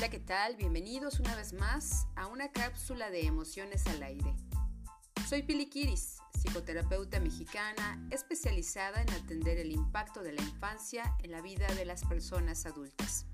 [0.00, 0.56] Hola, ¿qué tal?
[0.56, 4.34] Bienvenidos una vez más a una cápsula de emociones al aire.
[5.28, 11.42] Soy Pili Kiris, psicoterapeuta mexicana especializada en atender el impacto de la infancia en la
[11.42, 13.26] vida de las personas adultas.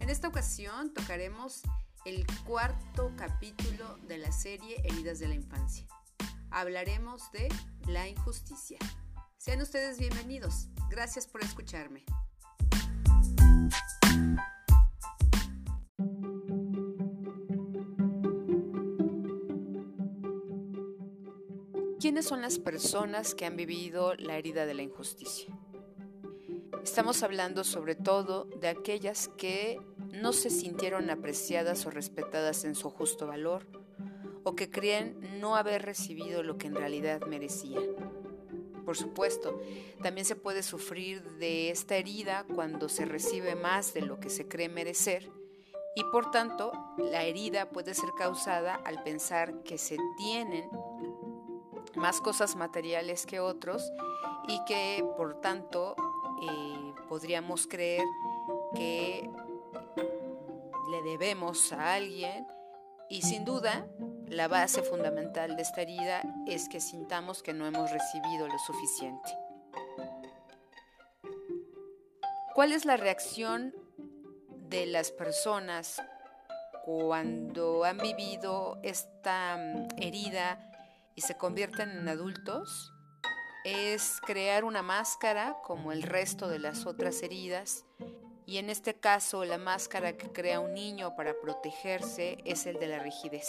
[0.00, 1.62] En esta ocasión tocaremos
[2.04, 5.86] el cuarto capítulo de la serie Heridas de la Infancia.
[6.50, 7.48] Hablaremos de
[7.86, 8.80] la injusticia.
[9.36, 10.66] Sean ustedes bienvenidos.
[10.90, 12.04] Gracias por escucharme.
[22.00, 25.52] ¿Quiénes son las personas que han vivido la herida de la injusticia?
[26.80, 29.80] Estamos hablando sobre todo de aquellas que
[30.12, 33.66] no se sintieron apreciadas o respetadas en su justo valor
[34.44, 37.96] o que creen no haber recibido lo que en realidad merecían.
[38.84, 39.60] Por supuesto,
[40.00, 44.46] también se puede sufrir de esta herida cuando se recibe más de lo que se
[44.46, 45.32] cree merecer
[45.96, 50.70] y por tanto la herida puede ser causada al pensar que se tienen
[51.96, 53.92] más cosas materiales que otros
[54.46, 55.94] y que por tanto
[56.42, 58.04] eh, podríamos creer
[58.74, 59.30] que
[60.90, 62.46] le debemos a alguien
[63.08, 63.86] y sin duda
[64.26, 69.30] la base fundamental de esta herida es que sintamos que no hemos recibido lo suficiente.
[72.54, 73.74] ¿Cuál es la reacción
[74.68, 76.02] de las personas
[76.84, 80.67] cuando han vivido esta mm, herida
[81.18, 82.92] y se convierten en adultos
[83.64, 87.84] es crear una máscara como el resto de las otras heridas
[88.46, 92.86] y en este caso la máscara que crea un niño para protegerse es el de
[92.86, 93.48] la rigidez.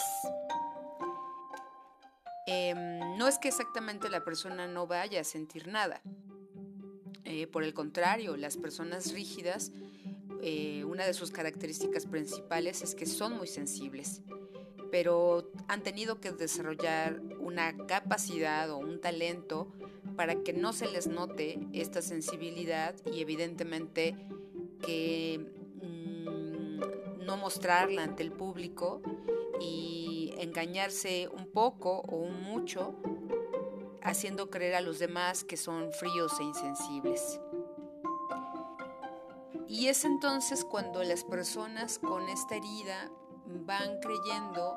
[2.48, 6.02] Em, no es que exactamente la persona no vaya a sentir nada.
[7.24, 9.70] Eh, por el contrario, las personas rígidas,
[10.42, 14.22] eh, una de sus características principales es que son muy sensibles
[14.90, 19.68] pero han tenido que desarrollar una capacidad o un talento
[20.16, 24.16] para que no se les note esta sensibilidad y evidentemente
[24.82, 25.52] que
[25.82, 29.02] mm, no mostrarla ante el público
[29.60, 32.94] y engañarse un poco o un mucho
[34.02, 37.40] haciendo creer a los demás que son fríos e insensibles.
[39.68, 43.10] Y es entonces cuando las personas con esta herida
[43.66, 44.76] van creyendo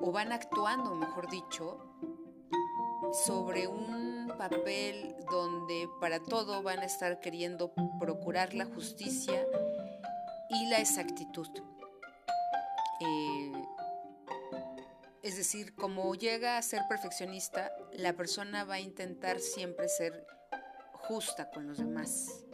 [0.00, 1.78] o van actuando, mejor dicho,
[3.12, 9.46] sobre un papel donde para todo van a estar queriendo procurar la justicia
[10.50, 11.48] y la exactitud.
[13.00, 13.52] Eh,
[15.22, 20.26] es decir, como llega a ser perfeccionista, la persona va a intentar siempre ser
[20.92, 22.44] justa con los demás.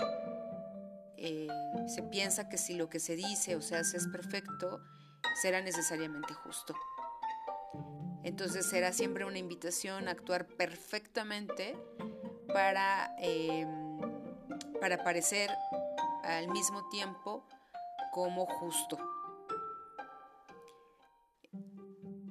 [1.17, 1.49] Eh,
[1.87, 4.81] se piensa que si lo que se dice o se hace es perfecto,
[5.35, 6.75] será necesariamente justo.
[8.23, 11.77] Entonces será siempre una invitación a actuar perfectamente
[12.53, 14.01] para, em,
[14.81, 15.51] para parecer
[16.23, 17.47] al mismo tiempo
[18.13, 18.99] como justo.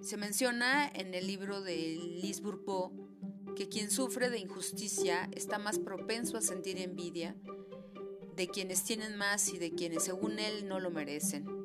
[0.01, 1.75] Se menciona en el libro de
[2.21, 2.91] Liz Bourbeau
[3.55, 7.35] que quien sufre de injusticia está más propenso a sentir envidia
[8.35, 11.62] de quienes tienen más y de quienes según él no lo merecen.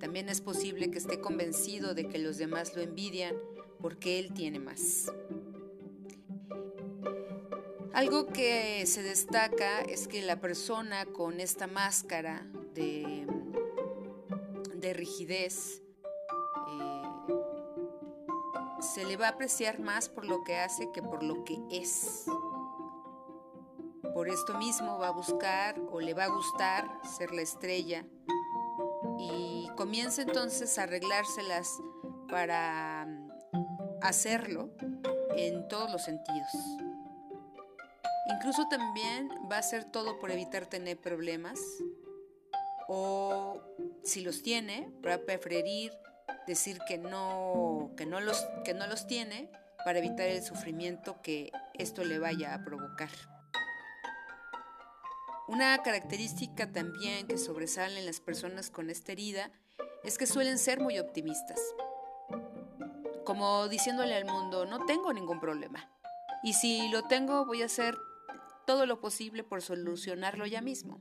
[0.00, 3.36] También es posible que esté convencido de que los demás lo envidian
[3.80, 5.12] porque él tiene más.
[7.92, 13.26] Algo que se destaca es que la persona con esta máscara de,
[14.74, 15.82] de rigidez
[16.68, 17.02] eh,
[18.80, 22.24] se le va a apreciar más por lo que hace que por lo que es.
[24.14, 28.06] Por esto mismo va a buscar o le va a gustar ser la estrella
[29.18, 31.68] y comienza entonces a arreglárselas
[32.28, 33.30] para mm,
[34.02, 34.70] hacerlo
[35.36, 36.50] en todos los sentidos.
[38.34, 41.58] Incluso también va a hacer todo por evitar tener problemas
[42.88, 43.60] o
[44.02, 45.92] si los tiene, va a preferir
[46.46, 49.50] decir que no, que no, los, que no los tiene
[49.84, 53.10] para evitar el sufrimiento que esto le vaya a provocar.
[55.50, 59.50] Una característica también que sobresale en las personas con esta herida
[60.04, 61.60] es que suelen ser muy optimistas.
[63.24, 65.90] Como diciéndole al mundo, no tengo ningún problema.
[66.44, 67.98] Y si lo tengo, voy a hacer
[68.64, 71.00] todo lo posible por solucionarlo ya mismo.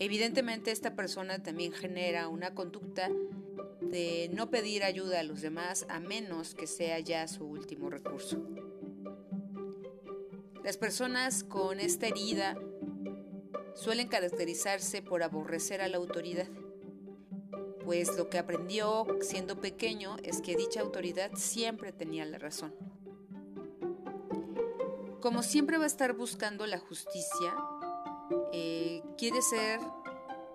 [0.00, 3.10] Evidentemente esta persona también genera una conducta
[3.80, 8.44] de no pedir ayuda a los demás a menos que sea ya su último recurso.
[10.64, 12.56] Las personas con esta herida
[13.78, 16.48] suelen caracterizarse por aborrecer a la autoridad,
[17.84, 22.74] pues lo que aprendió siendo pequeño es que dicha autoridad siempre tenía la razón.
[25.20, 27.56] Como siempre va a estar buscando la justicia,
[28.52, 29.80] eh, quiere ser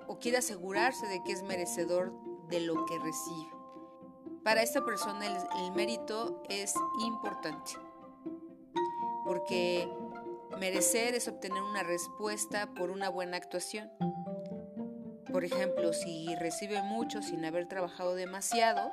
[0.08, 2.12] o quiere asegurarse de que es merecedor
[2.50, 3.50] de lo que recibe.
[4.44, 7.72] Para esta persona el mérito es importante,
[9.26, 9.90] porque
[10.60, 13.92] merecer es obtener una respuesta por una buena actuación.
[15.32, 18.92] Por ejemplo, si recibe mucho sin haber trabajado demasiado,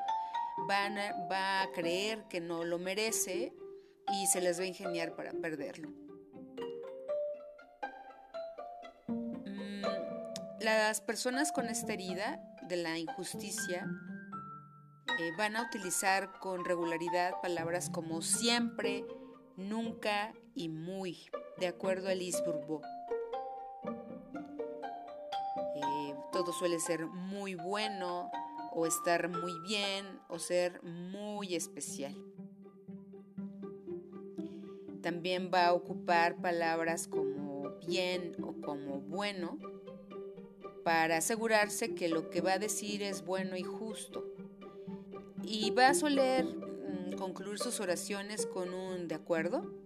[0.68, 3.52] va a creer que no lo merece
[4.12, 5.90] y se les va a ingeniar para perderlo.
[9.08, 9.82] Mm,
[10.60, 13.86] las personas con esta herida de la injusticia
[15.18, 19.04] eh, van a utilizar con regularidad palabras como siempre,
[19.56, 21.28] nunca y muy,
[21.60, 22.80] de acuerdo a Bourbeau.
[25.76, 28.30] Eh, todo suele ser muy bueno
[28.72, 32.16] o estar muy bien o ser muy especial.
[35.02, 39.58] También va a ocupar palabras como bien o como bueno
[40.82, 44.24] para asegurarse que lo que va a decir es bueno y justo.
[45.42, 49.79] Y va a soler mm, concluir sus oraciones con un de acuerdo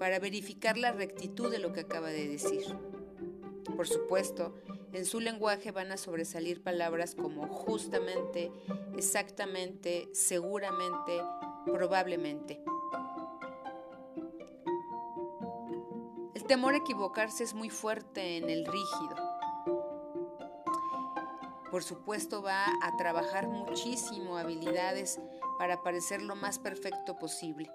[0.00, 2.64] para verificar la rectitud de lo que acaba de decir.
[3.76, 4.54] Por supuesto,
[4.94, 8.50] en su lenguaje van a sobresalir palabras como justamente,
[8.96, 11.20] exactamente, seguramente,
[11.66, 12.64] probablemente.
[16.32, 19.30] El temor a equivocarse es muy fuerte en el rígido
[21.70, 25.20] por supuesto va a trabajar muchísimo habilidades
[25.56, 27.70] para parecer lo más perfecto posible.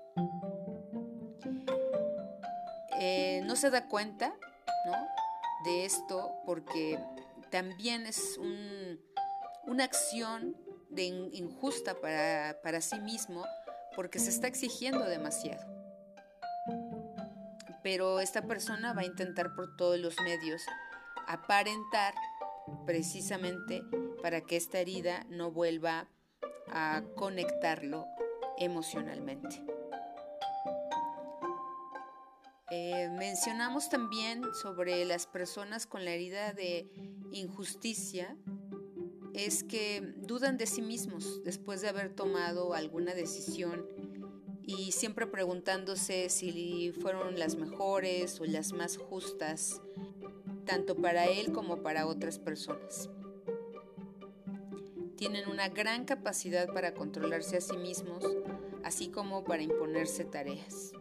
[3.08, 4.34] Eh, no se da cuenta
[5.64, 7.00] de esto porque
[7.52, 8.40] también es
[9.68, 10.58] una acción
[10.98, 13.46] injusta para, para sí mismo
[13.96, 15.64] porque se está exigiendo demasiado.
[17.84, 20.64] Pero esta persona va a intentar por todos los medios
[21.28, 22.16] aparentar
[22.88, 23.84] precisamente
[24.24, 26.08] para que esta herida no vuelva
[26.72, 28.08] a conectarlo
[28.58, 29.75] emocionalmente.
[33.06, 36.90] Eh, mencionamos también sobre las personas con la herida de
[37.32, 38.36] injusticia,
[39.34, 43.86] es que dudan de sí mismos después de haber tomado alguna decisión
[44.64, 49.82] y siempre preguntándose si fueron las mejores o las más justas
[50.66, 53.10] tanto para él como para otras personas.
[55.16, 58.24] Tienen una gran capacidad para controlarse a sí mismos,
[58.84, 60.95] así como para imponerse tareas.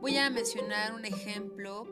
[0.00, 1.84] Voy a mencionar un ejemplo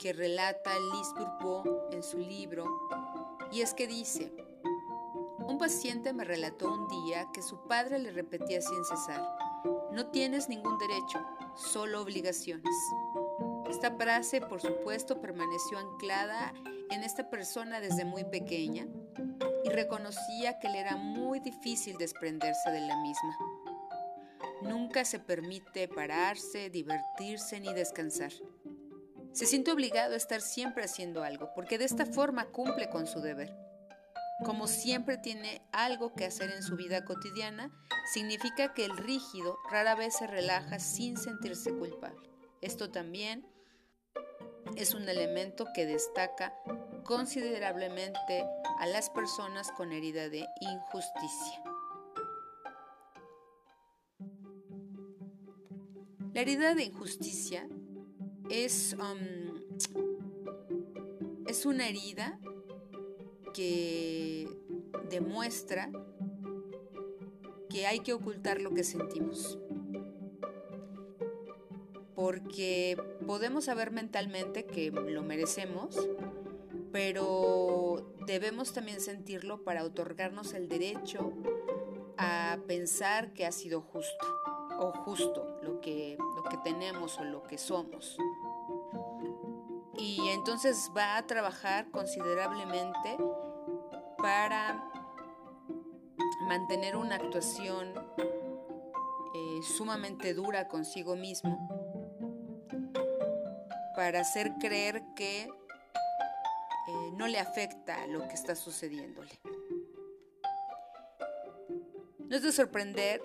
[0.00, 2.66] que relata Liz Bourbeau en su libro,
[3.52, 4.32] y es que dice,
[5.46, 9.22] un paciente me relató un día que su padre le repetía sin cesar,
[9.92, 11.24] no tienes ningún derecho,
[11.54, 12.74] solo obligaciones.
[13.70, 16.52] Esta frase, por supuesto, permaneció anclada
[16.90, 18.88] en esta persona desde muy pequeña
[19.64, 23.38] y reconocía que le era muy difícil desprenderse de la misma.
[24.64, 28.32] Nunca se permite pararse, divertirse ni descansar.
[29.32, 33.20] Se siente obligado a estar siempre haciendo algo, porque de esta forma cumple con su
[33.20, 33.54] deber.
[34.44, 37.70] Como siempre tiene algo que hacer en su vida cotidiana,
[38.12, 42.30] significa que el rígido rara vez se relaja sin sentirse culpable.
[42.60, 43.46] Esto también
[44.76, 46.54] es un elemento que destaca
[47.04, 48.44] considerablemente
[48.78, 51.73] a las personas con herida de injusticia.
[56.34, 57.68] La herida de injusticia
[58.50, 59.62] es, um,
[61.46, 62.40] es una herida
[63.54, 64.48] que
[65.08, 65.92] demuestra
[67.70, 69.60] que hay que ocultar lo que sentimos.
[72.16, 72.96] Porque
[73.28, 76.08] podemos saber mentalmente que lo merecemos,
[76.90, 81.32] pero debemos también sentirlo para otorgarnos el derecho
[82.16, 84.26] a pensar que ha sido justo
[84.78, 86.16] o justo lo que,
[86.50, 88.16] que tenemos o lo que somos.
[89.96, 93.16] Y entonces va a trabajar considerablemente
[94.18, 94.90] para
[96.48, 97.94] mantener una actuación
[99.34, 101.68] eh, sumamente dura consigo mismo
[103.94, 109.40] para hacer creer que eh, no le afecta lo que está sucediéndole.
[112.18, 113.22] No es de sorprender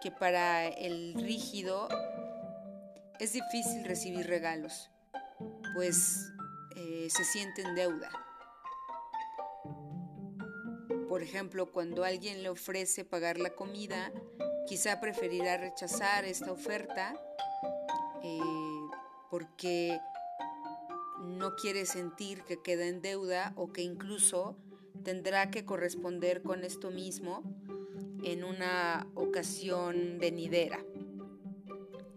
[0.00, 1.88] que para el rígido
[3.20, 4.90] es difícil recibir regalos,
[5.74, 6.32] pues
[6.76, 8.10] eh, se siente en deuda.
[11.08, 14.12] Por ejemplo, cuando alguien le ofrece pagar la comida,
[14.66, 17.14] quizá preferirá rechazar esta oferta
[18.22, 18.40] eh,
[19.30, 20.00] porque
[21.20, 24.56] no quiere sentir que queda en deuda o que incluso
[25.04, 27.42] tendrá que corresponder con esto mismo
[28.22, 30.84] en una ocasión venidera.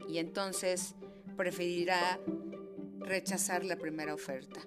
[0.08, 0.96] Y entonces
[1.36, 2.20] preferirá
[3.00, 4.62] rechazar la primera oferta.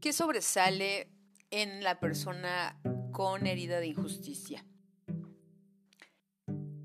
[0.00, 1.08] ¿Qué sobresale
[1.50, 2.78] en la persona
[3.12, 4.64] con herida de injusticia?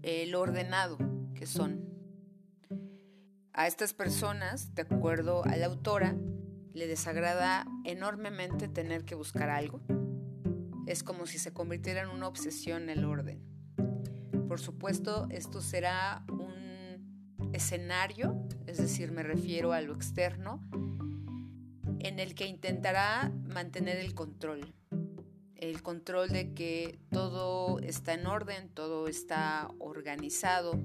[0.02, 0.98] El ordenado
[1.34, 1.87] que son.
[3.58, 6.16] A estas personas, de acuerdo a la autora,
[6.74, 9.82] le desagrada enormemente tener que buscar algo,
[10.86, 13.42] es como si se convirtiera en una obsesión el orden.
[14.48, 20.62] Por supuesto, esto será un escenario, es decir, me refiero a lo externo,
[21.98, 24.72] en el que intentará mantener el control.
[25.56, 30.80] El control de que todo está en orden, todo está organizado,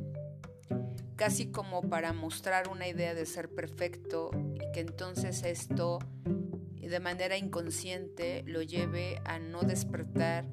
[1.22, 7.36] casi como para mostrar una idea de ser perfecto y que entonces esto de manera
[7.36, 10.48] inconsciente lo lleve a no despertar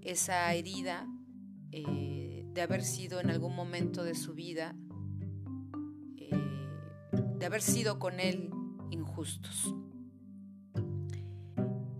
[0.00, 1.06] esa herida
[1.70, 4.74] eh, de haber sido en algún momento de su vida,
[6.16, 6.32] eh,
[7.38, 8.50] de haber sido con él
[8.90, 9.72] injustos.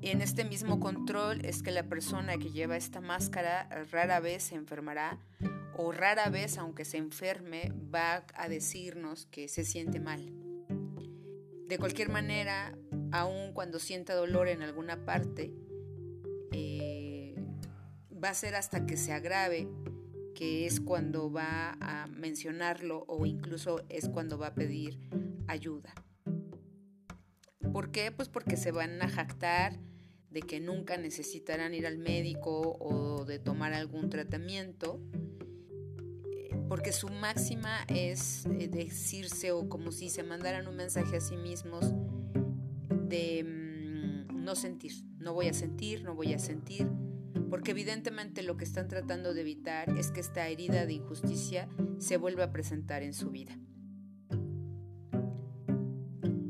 [0.02, 4.56] En este mismo control es que la persona que lleva esta máscara rara vez se
[4.56, 5.20] enfermará
[5.78, 10.32] o rara vez, aunque se enferme, va a decirnos que se siente mal.
[11.68, 12.78] De cualquier manera,
[13.12, 15.52] aun cuando sienta dolor en alguna parte,
[16.52, 17.34] eh,
[18.12, 19.68] va a ser hasta que se agrave,
[20.34, 24.98] que es cuando va a mencionarlo o incluso es cuando va a pedir
[25.46, 25.94] ayuda.
[27.72, 28.12] ¿Por qué?
[28.12, 29.78] Pues porque se van a jactar
[30.30, 35.00] de que nunca necesitarán ir al médico o de tomar algún tratamiento,
[36.68, 41.36] porque su máxima es eh, decirse o como si se mandaran un mensaje a sí
[41.36, 41.92] mismos
[43.08, 46.88] de mm, no sentir, no voy a sentir, no voy a sentir,
[47.50, 51.68] porque evidentemente lo que están tratando de evitar es que esta herida de injusticia
[51.98, 53.56] se vuelva a presentar en su vida.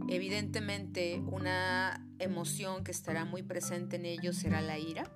[0.09, 5.11] Evidentemente una emoción que estará muy presente en ellos será la ira,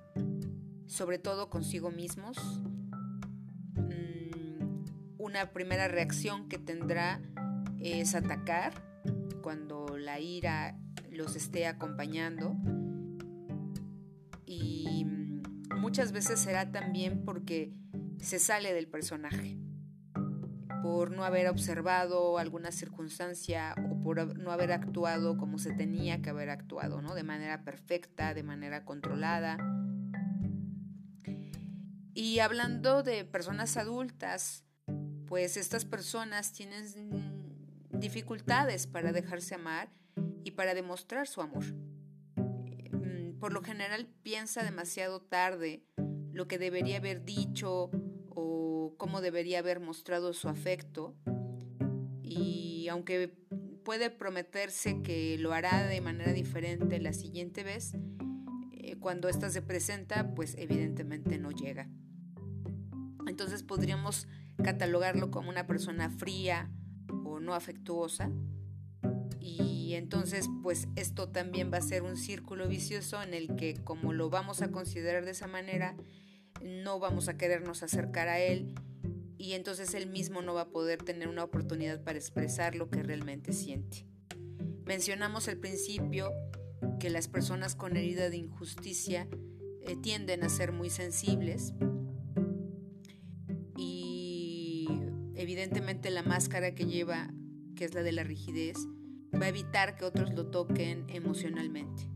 [0.85, 2.37] sobre todo consigo mismos.
[5.31, 7.21] Una primera reacción que tendrá
[7.79, 8.73] es atacar
[9.41, 10.77] cuando la ira
[11.09, 12.57] los esté acompañando.
[14.45, 15.05] Y
[15.77, 17.73] muchas veces será también porque
[18.19, 19.57] se sale del personaje,
[20.83, 26.29] por no haber observado alguna circunstancia o por no haber actuado como se tenía que
[26.29, 27.15] haber actuado, ¿no?
[27.15, 29.57] De manera perfecta, de manera controlada.
[32.13, 34.65] Y hablando de personas adultas,
[35.31, 36.83] pues estas personas tienen
[37.89, 39.89] dificultades para dejarse amar
[40.43, 41.63] y para demostrar su amor.
[42.35, 45.85] Mm, por lo general piensa demasiado tarde
[46.33, 47.91] lo que debería haber dicho
[48.27, 51.15] o cómo debería haber mostrado su afecto
[52.21, 53.33] y aunque
[53.85, 57.93] puede prometerse que lo hará de manera diferente la siguiente vez,
[58.73, 61.87] eh, cuando ésta se presenta, pues evidentemente no llega.
[63.27, 64.27] Entonces podríamos
[64.63, 66.69] catalogarlo como una persona fría
[67.25, 68.31] o no afectuosa,
[69.91, 74.13] y entonces pues esto también va a ser un círculo vicioso en el que como
[74.13, 75.97] lo vamos a considerar de esa manera,
[76.63, 78.75] no vamos a querernos acercar a él
[79.37, 83.01] y entonces él mismo no va a poder tener una oportunidad para expresar lo que
[83.01, 84.05] realmente siente.
[84.85, 86.31] Mencionamos al principio
[86.99, 89.27] que las personas con herida de injusticia
[89.81, 91.73] eh, tienden a ser muy sensibles
[95.41, 97.33] evidentemente la máscara que lleva,
[97.75, 98.77] que es la de la rigidez,
[99.33, 102.09] va a evitar que otros lo toquen emocionalmente.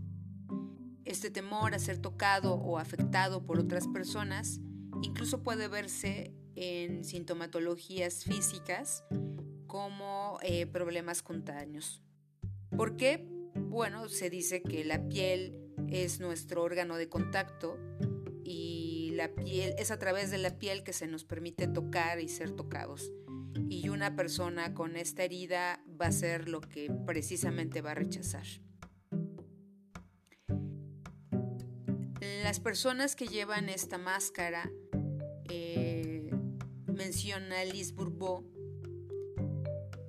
[1.05, 4.59] Este temor a ser tocado o afectado por otras personas
[5.01, 9.03] incluso puede verse en sintomatologías físicas
[9.67, 12.01] como eh, problemas cutáneos.
[12.75, 13.27] ¿Por qué?
[13.55, 17.77] Bueno, se dice que la piel es nuestro órgano de contacto
[19.15, 22.51] la piel es a través de la piel que se nos permite tocar y ser
[22.51, 23.11] tocados
[23.69, 28.45] y una persona con esta herida va a ser lo que precisamente va a rechazar.
[32.43, 34.71] las personas que llevan esta máscara,
[35.49, 36.29] eh,
[36.85, 38.45] menciona Liz Bourbeau,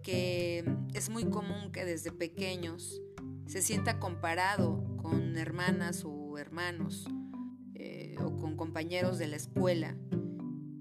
[0.02, 3.00] que es muy común que desde pequeños
[3.46, 7.06] se sienta comparado con hermanas o hermanos
[8.56, 9.96] compañeros de la escuela.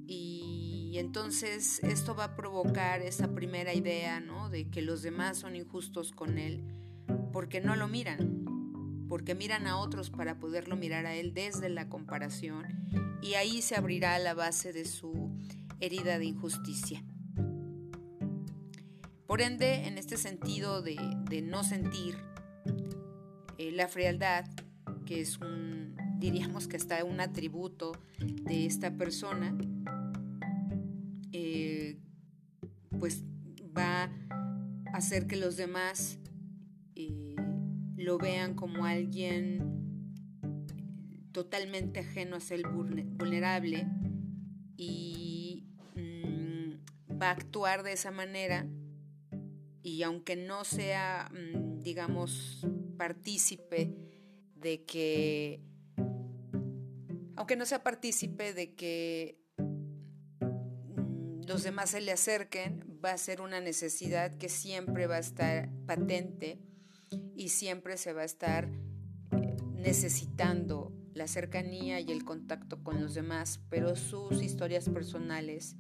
[0.08, 4.50] Y entonces esto va a provocar esa primera idea, ¿no?
[4.50, 6.64] De que los demás son injustos con él
[7.34, 11.90] porque no lo miran, porque miran a otros para poderlo mirar a él desde la
[11.90, 12.66] comparación
[13.22, 15.32] y ahí se abrirá la base de su
[15.80, 17.04] herida de injusticia.
[19.28, 20.96] Por ende, en este sentido de,
[21.44, 22.16] no sentir
[23.58, 24.46] eh, la frialdad,
[25.06, 25.85] que es un,
[26.26, 29.56] diríamos que hasta un atributo de esta persona,
[31.32, 32.00] eh,
[33.00, 33.24] pues
[33.78, 36.18] va a hacer que los demás
[37.96, 39.62] lo vean como alguien
[41.32, 43.88] totalmente ajeno a ser vulnerable
[44.78, 48.68] y mm, va a actuar de esa manera
[49.84, 52.66] y aunque no sea, mm, digamos,
[52.98, 53.96] partícipe
[54.56, 55.62] de que,
[57.46, 63.40] aunque no sea partícipe de que mm, los demás se le acerquen, va a ser
[63.40, 66.60] una necesidad que siempre va a estar patente
[67.36, 68.68] y siempre se va a estar
[69.44, 75.76] eh, necesitando la cercanía y el contacto con los demás, pero sus historias personales,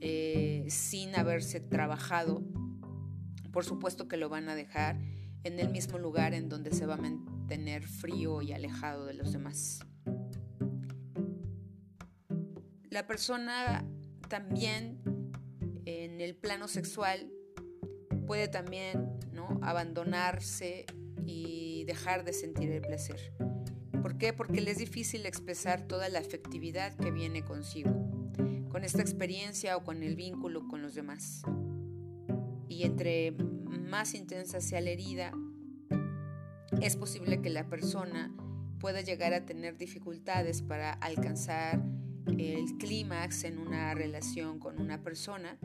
[0.00, 2.42] eh, sin haberse trabajado,
[3.52, 4.98] por supuesto que lo van a dejar
[5.44, 9.32] en el mismo lugar en donde se va a mantener frío y alejado de los
[9.32, 9.86] demás.
[12.92, 13.86] La persona
[14.28, 15.00] también
[15.86, 17.32] en el plano sexual
[18.26, 19.58] puede también ¿no?
[19.62, 20.84] abandonarse
[21.24, 23.32] y dejar de sentir el placer.
[24.02, 24.34] ¿Por qué?
[24.34, 27.92] Porque le es difícil expresar toda la afectividad que viene consigo,
[28.68, 31.40] con esta experiencia o con el vínculo con los demás.
[32.68, 35.32] Y entre más intensa sea la herida,
[36.82, 38.36] es posible que la persona
[38.80, 41.82] pueda llegar a tener dificultades para alcanzar
[42.26, 45.58] el clímax en una relación con una persona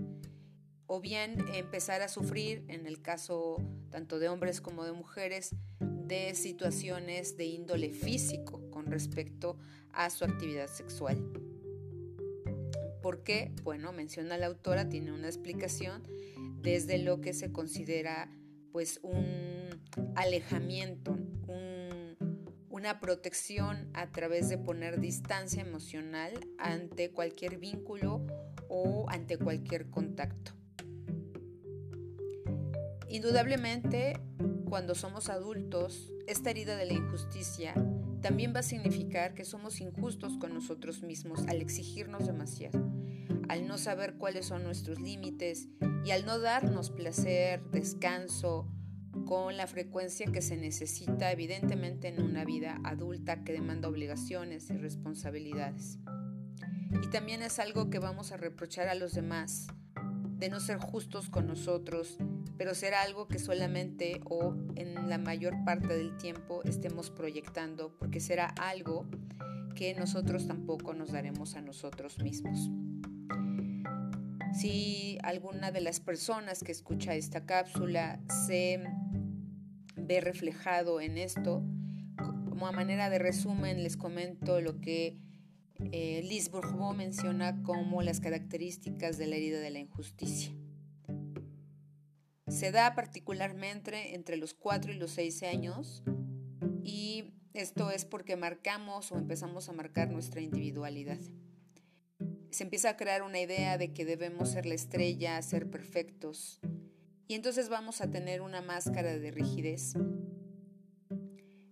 [0.88, 3.58] o bien empezar a sufrir, en el caso
[3.90, 9.58] tanto de hombres como de mujeres, de situaciones de índole físico con respecto
[9.92, 11.18] a su actividad sexual.
[13.02, 13.52] ¿Por qué?
[13.64, 16.04] Bueno, menciona la autora, tiene una explicación
[16.62, 18.32] desde lo que se considera
[18.72, 19.70] pues un
[20.16, 21.18] alejamiento,
[23.00, 28.26] protección a través de poner distancia emocional ante cualquier vínculo
[28.70, 30.52] o ante cualquier contacto.
[33.10, 34.20] Indudablemente,
[34.70, 37.74] cuando somos adultos, esta herida de la injusticia
[38.22, 42.92] también va a significar que somos injustos con nosotros mismos al exigirnos demasiado,
[43.48, 45.68] al no saber cuáles son nuestros límites
[46.04, 48.68] y al no darnos placer, descanso,
[49.28, 54.78] con la frecuencia que se necesita evidentemente en una vida adulta que demanda obligaciones y
[54.78, 56.00] responsabilidades.
[57.04, 59.68] Y también es algo que vamos a reprochar a los demás,
[60.38, 62.18] de no ser justos con nosotros
[62.58, 68.20] pero será algo que solamente o en la mayor parte del tiempo estemos proyectando, porque
[68.20, 69.08] será algo
[69.76, 72.72] que nosotros tampoco nos daremos a nosotros mismos.
[74.60, 78.84] Si alguna de las personas que escucha esta cápsula se
[80.08, 81.64] ve reflejado en esto,
[82.50, 85.18] como a manera de resumen les comento lo que
[85.92, 86.50] eh, Liz
[86.96, 90.52] menciona como las características de la herida de la injusticia.
[92.48, 96.04] Se da particularmente entre los 4 y los 6 años
[96.84, 101.20] y esto es porque marcamos o empezamos a marcar nuestra individualidad.
[102.50, 106.62] Se empieza a crear una idea de que debemos ser la estrella, ser perfectos
[107.28, 109.94] y entonces vamos a tener una máscara de rigidez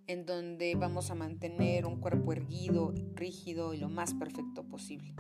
[0.08, 5.16] en donde vamos a mantener un cuerpo erguido, rígido y lo más perfecto posible.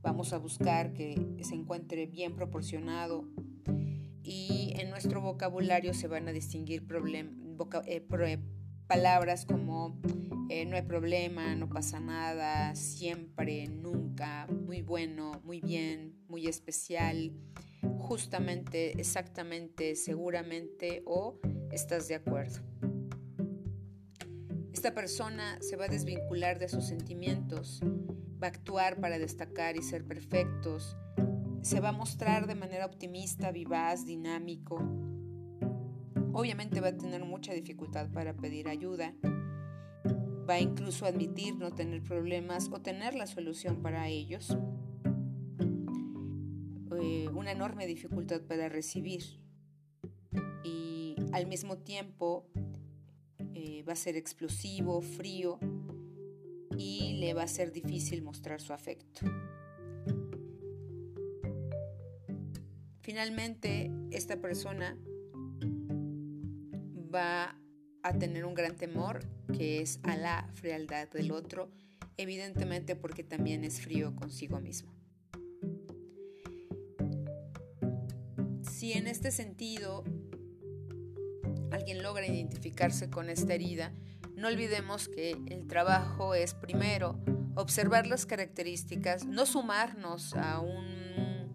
[0.00, 3.28] Vamos a buscar que se encuentre bien proporcionado,
[4.28, 6.86] y en nuestro vocabulario se van a distinguir
[7.86, 8.38] eh,
[8.86, 9.98] palabras como
[10.50, 17.32] eh, no hay problema, no pasa nada, siempre, nunca, muy bueno, muy bien, muy especial,
[18.08, 21.38] justamente, exactamente, seguramente o
[21.70, 22.60] estás de acuerdo.
[24.72, 27.80] Esta persona se va a desvincular de sus sentimientos,
[28.42, 30.96] va a actuar para destacar y ser perfectos,
[31.60, 34.76] se va a mostrar de manera optimista, vivaz, dinámico.
[36.32, 39.14] Obviamente va a tener mucha dificultad para pedir ayuda.
[40.48, 44.56] va incluso a admitir no tener problemas o tener la solución para ellos.
[47.38, 49.22] Una enorme dificultad para recibir
[50.64, 52.50] y al mismo tiempo
[53.54, 55.60] eh, va a ser explosivo, frío
[56.76, 59.20] y le va a ser difícil mostrar su afecto.
[63.02, 64.98] Finalmente, esta persona
[67.14, 67.56] va
[68.02, 69.20] a tener un gran temor
[69.56, 71.70] que es a la frialdad del otro,
[72.16, 74.97] evidentemente porque también es frío consigo mismo.
[78.88, 80.02] Si en este sentido
[81.70, 83.92] alguien logra identificarse con esta herida,
[84.34, 87.20] no olvidemos que el trabajo es primero
[87.54, 91.54] observar las características, no sumarnos a, un,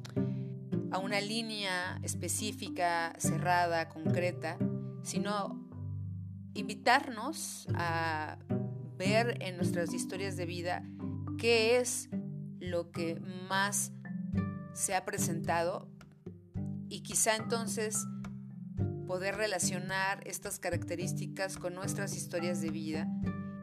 [0.91, 4.59] a una línea específica, cerrada, concreta,
[5.01, 5.67] sino
[6.53, 8.37] invitarnos a
[8.95, 10.83] ver en nuestras historias de vida
[11.39, 12.11] qué es
[12.59, 13.19] lo que
[13.49, 13.91] más
[14.73, 15.92] se ha presentado
[16.93, 18.06] y quizá entonces
[19.08, 23.08] poder relacionar estas características con nuestras historias de vida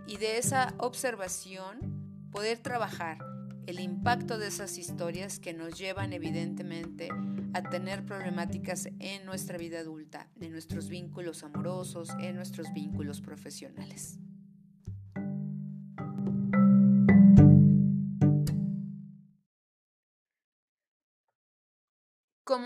[0.09, 3.19] y de esa observación poder trabajar
[3.67, 7.09] el impacto de esas historias que nos llevan evidentemente
[7.55, 14.19] a tener problemáticas en nuestra vida adulta, en nuestros vínculos amorosos, en nuestros vínculos profesionales.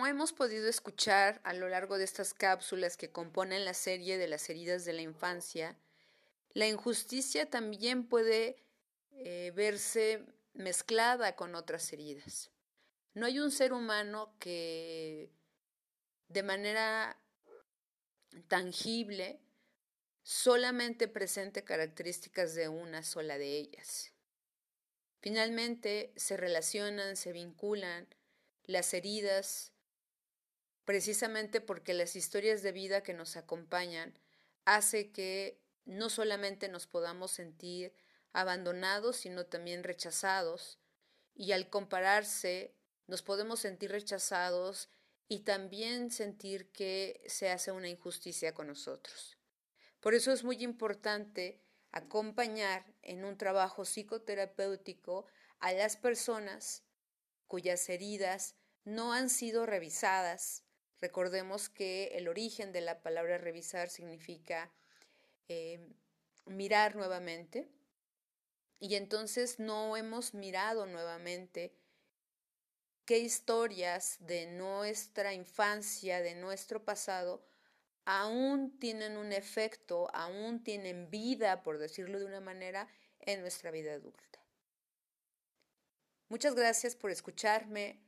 [0.07, 4.49] Hemos podido escuchar a lo largo de estas cápsulas que componen la serie de las
[4.51, 5.79] heridas de la infancia,
[6.53, 8.65] la injusticia también puede
[9.13, 12.51] eh, verse mezclada con otras heridas.
[13.15, 15.33] No hay un ser humano que
[16.29, 17.19] de manera
[18.49, 19.41] tangible
[20.23, 24.13] solamente presente características de una sola de ellas.
[25.21, 28.09] Finalmente se relacionan, se vinculan
[28.65, 29.74] las heridas
[30.85, 34.19] precisamente porque las historias de vida que nos acompañan
[34.65, 37.93] hace que no solamente nos podamos sentir
[38.33, 40.79] abandonados, sino también rechazados,
[41.35, 42.75] y al compararse
[43.07, 44.89] nos podemos sentir rechazados
[45.29, 49.39] y también sentir que se hace una injusticia con nosotros.
[50.01, 51.61] Por eso es muy importante
[51.93, 55.27] acompañar en un trabajo psicoterapéutico
[55.61, 56.83] a las personas
[57.47, 60.65] cuyas heridas no han sido revisadas.
[61.05, 64.73] Recordemos que el origen de la palabra revisar significa
[65.49, 65.79] eh,
[66.47, 67.69] mirar nuevamente
[68.81, 71.75] y entonces no hemos mirado nuevamente
[73.05, 77.45] qué historias de nuestra infancia, de nuestro pasado,
[78.07, 82.89] aún tienen un efecto, aún tienen vida, por decirlo de una manera,
[83.21, 84.39] en nuestra vida adulta.
[86.31, 88.01] Muchas gracias por escucharme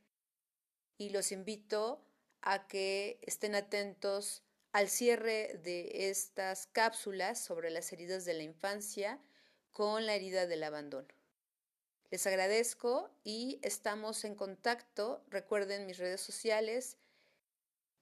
[0.97, 2.03] y los invito
[2.47, 9.19] a que estén atentos al cierre de estas cápsulas sobre las heridas de la infancia
[9.73, 11.09] con la herida del abandono.
[12.11, 15.25] Les agradezco y estamos en contacto.
[15.29, 16.99] Recuerden mis redes sociales.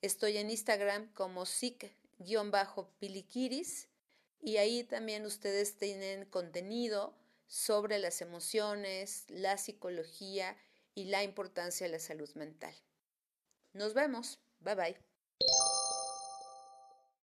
[0.02, 3.88] Estoy en Instagram como sic-piliquiris
[4.42, 7.14] y ahí también ustedes tienen contenido
[7.46, 10.54] sobre las emociones, la psicología
[10.94, 12.74] y la importancia de la salud mental.
[13.74, 14.38] Nos vemos.
[14.60, 15.73] Bye bye.